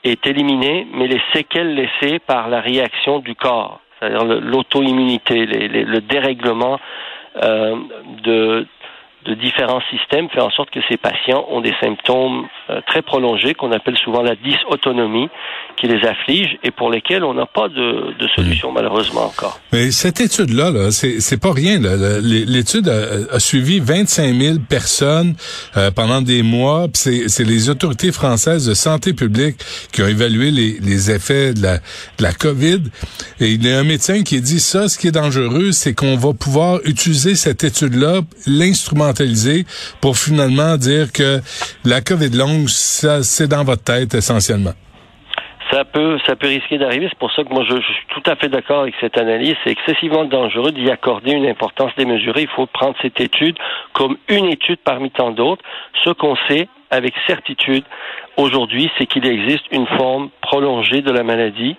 est 0.03 0.27
éliminé, 0.27 0.87
mais 0.95 1.09
les 1.09 1.21
séquelles 1.35 1.75
laissées 1.75 2.19
par 2.21 2.49
la 2.49 2.61
réaction 2.61 3.19
du 3.19 3.35
corps, 3.35 3.81
c'est-à-dire 3.99 4.25
l'auto-immunité, 4.25 5.45
le 5.47 6.01
dérèglement 6.01 6.81
euh, 7.43 7.77
de, 8.25 8.67
de 9.25 9.35
différents 9.35 9.83
systèmes 9.91 10.29
fait 10.31 10.41
en 10.41 10.51
sorte 10.51 10.71
que 10.71 10.81
ces 10.89 10.97
patients 10.97 11.45
ont 11.49 11.61
des 11.61 11.75
symptômes 11.81 12.47
euh, 12.71 12.81
très 12.87 13.03
prolongés 13.03 13.55
qu'on 13.55 13.73
appelle 13.73 13.97
souvent 13.97 14.23
la 14.23 14.35
dysautonomie 14.35 15.29
qui 15.77 15.87
les 15.87 16.05
afflige 16.07 16.59
et 16.63 16.71
pour 16.71 16.91
lesquels 16.91 17.23
on 17.25 17.35
n'a 17.35 17.47
pas 17.47 17.69
de, 17.69 18.15
de 18.19 18.29
solution 18.35 18.71
hmm. 18.71 18.75
malheureusement 18.75 19.27
encore. 19.27 19.61
Mais 19.73 19.91
cette 19.91 20.21
étude-là, 20.21 20.71
-là, 20.71 20.91
c'est 20.91 21.41
pas 21.41 21.53
rien. 21.53 21.79
L'étude 22.23 22.89
a, 22.89 23.35
a, 23.37 23.39
suivi 23.39 23.81
25 23.81 24.35
000 24.35 24.59
personnes 24.69 25.35
euh, 25.77 25.91
pendant 25.91 26.21
des 26.21 26.43
mois. 26.43 26.87
C'est 26.95 27.45
les 27.45 27.71
autorités 27.71 28.13
françaises 28.13 28.67
de 28.67 28.75
santé 28.75 29.13
publique 29.13 29.57
qui 29.93 30.03
ont 30.03 30.09
évalué 30.09 30.51
les, 30.51 30.79
les 30.81 31.11
effets 31.11 31.55
de 31.55 31.63
la, 31.63 31.77
de 31.77 32.23
la 32.23 32.33
COVID. 32.33 32.83
Et 33.41 33.53
il 33.53 33.67
y 33.67 33.73
a 33.73 33.79
un 33.79 33.85
médecin 33.85 34.23
qui 34.23 34.41
dit 34.41 34.61
ça, 34.61 34.89
ce 34.89 34.99
qui 34.99 35.09
est 35.09 35.13
dangereux, 35.13 35.73
c'est 35.73 35.95
qu'on 35.95 36.17
va 36.17 36.33
pouvoir 36.33 36.81
utiliser 36.85 37.35
cette 37.35 37.65
étude-là, 37.65 38.21
l'instrument 38.47 39.12
pour 40.01 40.17
finalement 40.17 40.77
dire 40.77 41.13
que 41.13 41.41
la 41.85 42.01
COVID 42.01 42.31
longue, 42.31 42.69
ça, 42.69 43.23
c'est 43.23 43.49
dans 43.49 43.65
votre 43.65 43.85
tête 43.85 44.15
essentiellement? 44.15 44.73
Ça 45.73 45.87
peut, 45.87 46.19
ça 46.27 46.37
peut 46.37 46.49
risquer 46.49 46.77
d'arriver. 46.77 47.07
C'est 47.09 47.19
pour 47.19 47.33
ça 47.33 47.45
que 47.45 47.49
moi, 47.49 47.65
je, 47.67 47.75
suis 47.81 48.07
tout 48.09 48.23
à 48.31 48.37
fait 48.37 48.49
d'accord 48.49 48.83
avec 48.83 48.95
cette 49.01 49.17
analyse. 49.17 49.55
C'est 49.65 49.71
excessivement 49.71 50.27
dangereux 50.27 50.71
d'y 50.71 50.91
accorder 50.91 51.33
une 51.33 51.47
importance 51.47 51.93
démesurée. 51.97 52.43
Il 52.43 52.49
faut 52.49 52.67
prendre 52.67 52.95
cette 53.01 53.19
étude 53.21 53.57
comme 53.95 54.19
une 54.29 54.47
étude 54.47 54.81
parmi 54.85 55.11
tant 55.11 55.31
d'autres. 55.31 55.63
Ce 56.05 56.11
qu'on 56.11 56.37
sait 56.47 56.69
avec 56.91 57.15
certitude 57.27 57.85
aujourd'hui, 58.37 58.91
c'est 58.99 59.07
qu'il 59.07 59.27
existe 59.27 59.65
une 59.71 59.87
forme 59.87 60.31
prolongée 60.41 61.03
de 61.03 61.11
la 61.11 61.23
maladie 61.23 61.77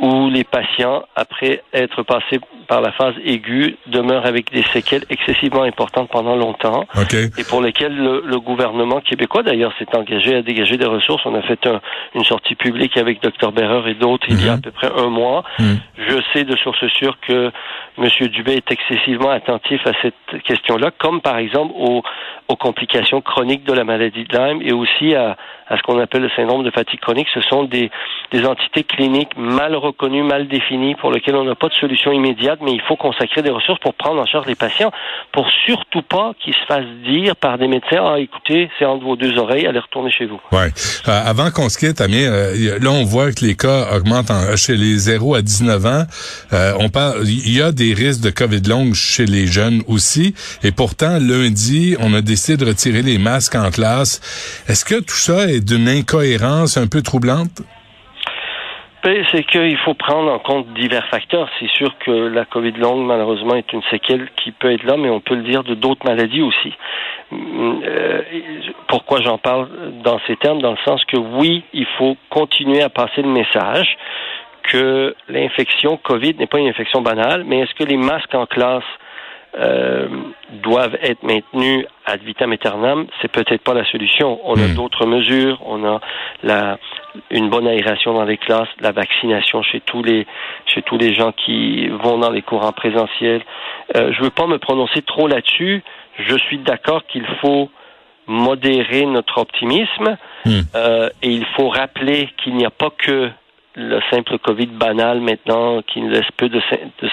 où 0.00 0.30
les 0.30 0.44
patients, 0.44 1.02
après 1.14 1.62
être 1.74 2.02
passés 2.02 2.40
par 2.68 2.80
la 2.80 2.92
phase 2.92 3.14
aiguë, 3.24 3.76
demeurent 3.88 4.24
avec 4.24 4.50
des 4.50 4.62
séquelles 4.72 5.04
excessivement 5.10 5.62
importantes 5.62 6.08
pendant 6.10 6.36
longtemps 6.36 6.86
et 7.12 7.44
pour 7.44 7.60
lesquelles 7.60 7.96
le, 7.96 8.40
gouvernement 8.40 9.00
québécois, 9.00 9.42
d'ailleurs, 9.42 9.72
s'est 9.78 9.94
engagé 9.94 10.36
à 10.36 10.42
dégager 10.42 10.78
des 10.78 10.86
ressources. 10.86 11.24
On 11.26 11.34
a 11.34 11.42
fait 11.42 11.68
une 12.14 12.24
sortie 12.24 12.54
publique 12.54 12.96
avec 12.96 13.22
Dr 13.22 13.52
Berreur 13.52 13.86
et 13.88 13.94
d'autres 13.94 14.26
il 14.30 14.44
y 14.44 14.48
a 14.48 14.54
à 14.54 14.56
mhm. 14.56 14.62
peu 14.62 14.70
près 14.70 14.90
un 14.96 15.08
mois. 15.08 15.44
Mhm. 15.58 15.80
Je 16.08 16.16
sais 16.32 16.44
de 16.44 16.56
source 16.56 16.86
sûre 16.88 17.18
que 17.20 17.50
M. 17.98 18.28
Dubé 18.28 18.54
est 18.54 18.72
excessivement 18.72 19.30
attentif 19.30 19.86
à 19.86 19.92
cette 20.00 20.42
question-là, 20.44 20.90
comme 20.98 21.20
par 21.20 21.36
exemple 21.36 21.74
aux, 21.76 22.02
aux 22.48 22.56
complications 22.56 23.20
chroniques 23.20 23.64
de 23.64 23.72
la 23.72 23.84
maladie 23.84 24.24
de 24.24 24.36
Lyme 24.36 24.60
et 24.62 24.72
aussi 24.72 25.14
à, 25.14 25.36
à 25.70 25.76
ce 25.76 25.82
qu'on 25.82 25.98
appelle 26.00 26.22
le 26.22 26.30
syndrome 26.36 26.64
de 26.64 26.70
fatigue 26.70 27.00
chronique. 27.00 27.28
Ce 27.32 27.40
sont 27.40 27.64
des, 27.64 27.90
des 28.32 28.44
entités 28.44 28.82
cliniques 28.82 29.36
mal 29.36 29.76
reconnues, 29.76 30.24
mal 30.24 30.48
définies, 30.48 30.96
pour 30.96 31.12
lesquelles 31.12 31.36
on 31.36 31.44
n'a 31.44 31.54
pas 31.54 31.68
de 31.68 31.74
solution 31.74 32.12
immédiate, 32.12 32.58
mais 32.62 32.72
il 32.72 32.82
faut 32.82 32.96
consacrer 32.96 33.42
des 33.42 33.50
ressources 33.50 33.78
pour 33.80 33.94
prendre 33.94 34.20
en 34.20 34.26
charge 34.26 34.46
les 34.46 34.56
patients, 34.56 34.90
pour 35.32 35.48
surtout 35.64 36.02
pas 36.02 36.32
qu'ils 36.42 36.54
se 36.54 36.64
fassent 36.66 36.84
dire 37.08 37.36
par 37.36 37.56
des 37.56 37.68
médecins, 37.68 38.02
ah 38.02 38.18
écoutez, 38.18 38.68
c'est 38.78 38.84
entre 38.84 39.04
vos 39.04 39.16
deux 39.16 39.38
oreilles, 39.38 39.66
allez 39.66 39.78
retourner 39.78 40.10
chez 40.10 40.26
vous. 40.26 40.40
Ouais. 40.52 40.70
Euh, 41.08 41.22
avant 41.24 41.50
qu'on 41.50 41.68
se 41.68 41.78
quitte, 41.78 42.00
Amir, 42.00 42.30
euh, 42.32 42.78
là 42.80 42.90
on 42.90 43.04
voit 43.04 43.32
que 43.32 43.44
les 43.44 43.54
cas 43.54 43.94
augmentent 43.94 44.32
chez 44.56 44.76
les 44.76 44.96
0 44.96 45.36
à 45.36 45.42
19 45.42 45.86
ans. 45.86 46.04
Euh, 46.52 46.72
on 46.80 46.88
parle, 46.88 47.22
il 47.24 47.56
y 47.56 47.62
a 47.62 47.70
des 47.70 47.94
risques 47.94 48.22
de 48.22 48.30
COVID 48.30 48.62
longue 48.62 48.94
chez 48.94 49.26
les 49.26 49.46
jeunes 49.46 49.82
aussi, 49.86 50.34
et 50.64 50.72
pourtant 50.72 51.18
lundi, 51.20 51.96
on 52.00 52.12
a 52.14 52.22
décidé 52.22 52.56
de 52.56 52.68
retirer 52.68 53.02
les 53.02 53.18
masques 53.18 53.54
en 53.54 53.70
classe. 53.70 54.20
Est-ce 54.68 54.84
que 54.84 54.96
tout 55.00 55.14
ça 55.14 55.46
est 55.46 55.59
d'une 55.64 55.88
incohérence 55.88 56.76
un 56.76 56.86
peu 56.86 57.02
troublante? 57.02 57.62
C'est 59.02 59.44
qu'il 59.44 59.78
faut 59.78 59.94
prendre 59.94 60.30
en 60.30 60.38
compte 60.38 60.74
divers 60.74 61.06
facteurs. 61.06 61.48
C'est 61.58 61.70
sûr 61.70 61.96
que 61.98 62.10
la 62.10 62.44
COVID 62.44 62.72
longue, 62.72 63.06
malheureusement, 63.06 63.54
est 63.54 63.72
une 63.72 63.82
séquelle 63.90 64.28
qui 64.36 64.52
peut 64.52 64.72
être 64.72 64.84
là, 64.84 64.96
mais 64.98 65.08
on 65.08 65.20
peut 65.20 65.36
le 65.36 65.42
dire 65.42 65.64
de 65.64 65.74
d'autres 65.74 66.04
maladies 66.04 66.42
aussi. 66.42 66.74
Euh, 67.32 68.22
pourquoi 68.88 69.22
j'en 69.22 69.38
parle 69.38 69.68
dans 70.04 70.20
ces 70.26 70.36
termes? 70.36 70.60
Dans 70.60 70.72
le 70.72 70.78
sens 70.84 71.02
que 71.06 71.16
oui, 71.16 71.64
il 71.72 71.86
faut 71.96 72.16
continuer 72.28 72.82
à 72.82 72.90
passer 72.90 73.22
le 73.22 73.28
message 73.28 73.96
que 74.64 75.14
l'infection 75.28 75.96
COVID 75.96 76.34
n'est 76.34 76.46
pas 76.46 76.58
une 76.58 76.68
infection 76.68 77.00
banale, 77.00 77.44
mais 77.44 77.60
est-ce 77.60 77.74
que 77.74 77.84
les 77.84 77.96
masques 77.96 78.34
en 78.34 78.46
classe 78.46 78.84
euh, 79.58 80.08
doivent 80.62 80.96
être 81.02 81.22
maintenus 81.24 81.84
ad 82.06 82.22
vitam 82.22 82.52
aeternam, 82.52 83.06
c'est 83.20 83.30
peut-être 83.30 83.62
pas 83.62 83.74
la 83.74 83.84
solution. 83.84 84.38
On 84.44 84.54
a 84.54 84.68
hmm. 84.68 84.74
d'autres 84.74 85.06
mesures, 85.06 85.60
on 85.66 85.84
a 85.84 86.00
la, 86.42 86.78
une 87.30 87.50
bonne 87.50 87.66
aération 87.66 88.14
dans 88.14 88.24
les 88.24 88.36
classes, 88.36 88.68
la 88.80 88.92
vaccination 88.92 89.62
chez 89.62 89.80
tous 89.80 90.02
les 90.02 90.26
chez 90.66 90.82
tous 90.82 90.98
les 90.98 91.14
gens 91.14 91.32
qui 91.32 91.88
vont 91.88 92.18
dans 92.18 92.30
les 92.30 92.42
courants 92.42 92.72
présentiels. 92.72 93.42
Euh, 93.96 94.12
je 94.12 94.22
veux 94.22 94.30
pas 94.30 94.46
me 94.46 94.58
prononcer 94.58 95.02
trop 95.02 95.26
là-dessus. 95.26 95.82
Je 96.18 96.36
suis 96.38 96.58
d'accord 96.58 97.04
qu'il 97.06 97.26
faut 97.40 97.70
modérer 98.28 99.04
notre 99.06 99.38
optimisme 99.38 100.16
hmm. 100.44 100.60
euh, 100.76 101.10
et 101.22 101.30
il 101.30 101.44
faut 101.56 101.68
rappeler 101.68 102.28
qu'il 102.36 102.54
n'y 102.54 102.64
a 102.64 102.70
pas 102.70 102.90
que 102.90 103.30
le 103.76 104.00
simple 104.10 104.38
COVID 104.38 104.66
banal 104.66 105.20
maintenant 105.20 105.82
qui 105.82 106.00
ne 106.00 106.10
laisse 106.10 106.30
peu 106.36 106.48
de, 106.48 106.60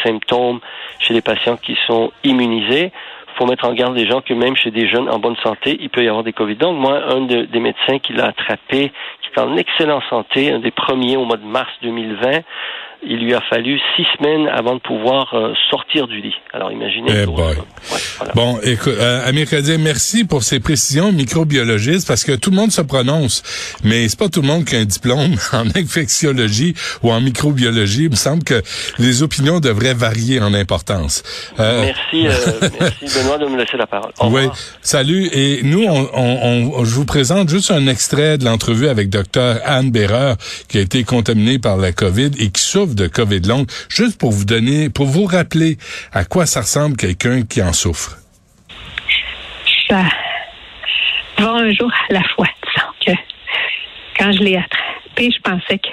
symptômes 0.04 0.60
chez 1.00 1.14
les 1.14 1.22
patients 1.22 1.58
qui 1.58 1.78
sont 1.86 2.12
immunisés. 2.24 2.92
Il 2.92 3.38
faut 3.38 3.46
mettre 3.46 3.66
en 3.66 3.74
garde 3.74 3.96
les 3.96 4.08
gens 4.08 4.22
que 4.22 4.34
même 4.34 4.56
chez 4.56 4.72
des 4.72 4.90
jeunes 4.90 5.10
en 5.10 5.20
bonne 5.20 5.36
santé, 5.44 5.78
il 5.80 5.90
peut 5.90 6.04
y 6.04 6.08
avoir 6.08 6.24
des 6.24 6.34
COVID. 6.34 6.56
Donc, 6.56 6.80
moi, 6.80 7.00
un 7.14 7.22
des 7.22 7.60
médecins 7.60 8.00
qui 8.00 8.14
l'a 8.14 8.28
attrapé, 8.28 8.92
qui 9.22 9.30
est 9.36 9.40
en 9.40 9.56
excellente 9.58 10.04
santé, 10.10 10.52
un 10.52 10.60
des 10.60 10.72
premiers 10.72 11.18
au 11.18 11.26
mois 11.26 11.38
de 11.38 11.46
mars 11.46 11.70
2020, 11.84 12.42
il 13.04 13.20
lui 13.20 13.34
a 13.34 13.42
fallu 13.42 13.80
six 13.96 14.08
semaines 14.18 14.48
avant 14.48 14.76
de 14.76 14.80
pouvoir 14.80 15.34
euh, 15.34 15.54
sortir 15.70 16.08
du 16.08 16.20
lit. 16.20 16.36
Alors 16.54 16.72
imaginez. 16.72 17.12
Eh 17.12 17.26
bon, 18.36 18.60
écoute, 18.64 18.94
euh, 18.98 19.28
Amir 19.28 19.50
Kadir, 19.50 19.80
merci 19.80 20.24
pour 20.24 20.44
ces 20.44 20.60
précisions 20.60 21.12
microbiologistes 21.12 22.08
parce 22.08 22.24
que 22.24 22.34
tout 22.34 22.50
le 22.50 22.56
monde 22.56 22.72
se 22.72 22.82
prononce, 22.82 23.44
mais 23.84 24.08
c'est 24.08 24.18
pas 24.18 24.30
tout 24.30 24.42
le 24.42 24.48
monde 24.48 24.66
qui 24.66 24.76
a 24.76 24.80
un 24.80 24.86
diplôme 24.86 25.36
en 25.54 25.68
infectiologie 25.76 26.74
ou 27.04 27.12
en 27.12 27.22
microbiologie. 27.22 28.04
Il 28.06 28.12
me 28.12 28.16
semble 28.16 28.44
que 28.44 28.62
les 28.98 29.24
opinions 29.24 29.60
devraient 29.60 29.94
varier 29.94 30.40
en 30.40 30.54
importance. 30.54 31.24
Euh, 31.60 31.86
merci, 31.86 32.28
euh, 32.28 32.70
merci 32.80 33.06
Benoît 33.20 33.38
de 33.38 33.46
me 33.46 33.58
laisser 33.58 33.78
la 33.78 33.88
parole. 33.88 34.12
oui, 34.24 34.44
salut. 34.82 35.30
Et 35.34 35.62
nous, 35.64 35.84
on, 35.84 36.10
on, 36.14 36.86
je 36.86 36.92
vous 36.92 37.06
présente 37.06 37.50
juste 37.50 37.72
un 37.72 37.88
extrait 37.88 38.38
de 38.38 38.46
l'entrevue 38.46 38.88
avec 38.88 39.10
Dr 39.10 39.58
Anne 39.66 39.92
Berreur 39.92 40.38
qui 40.68 40.78
a 40.78 40.82
été 40.82 41.04
contaminée 41.04 41.60
par 41.60 41.78
la 41.78 41.92
COVID 41.92 42.32
et 42.40 42.50
qui 42.50 42.62
souffre 42.62 42.96
de 42.96 43.08
COVID 43.08 43.42
longue, 43.42 43.68
juste 43.90 44.18
pour 44.18 44.32
vous 44.32 44.46
donner, 44.46 44.90
pour 44.90 45.06
vous 45.08 45.26
rappeler 45.26 45.78
à 46.14 46.26
quoi 46.26 46.46
ça 46.46 46.62
ressemble 46.62 46.98
quelqu'un 46.98 47.44
qui 47.44 47.62
en 47.62 47.74
souffre? 47.74 48.07
Ça 49.90 50.04
va 51.38 51.50
un 51.50 51.72
jour 51.74 51.92
à 52.10 52.14
la 52.14 52.24
fois, 52.24 52.48
disons 52.66 52.88
que 53.06 53.12
quand 54.18 54.32
je 54.34 54.40
l'ai 54.40 54.58
attrapé, 54.58 55.30
je 55.32 55.42
pensais 55.42 55.80
que 55.80 55.90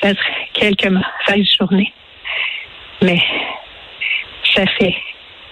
ça 0.00 0.14
serait 0.14 0.48
quelques 0.52 0.86
mauvaises 0.86 1.56
journées. 1.58 1.92
Mais 3.02 3.20
ça 4.54 4.64
fait 4.78 4.96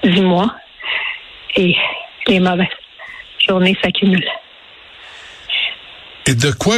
dix 0.02 0.20
mois 0.20 0.54
et 1.56 1.76
les 2.26 2.40
mauvaises 2.40 2.68
journées 3.46 3.76
s'accumulent. 3.82 4.30
Et 6.26 6.34
de 6.34 6.50
quoi 6.52 6.76